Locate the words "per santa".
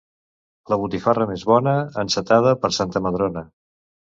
2.65-3.07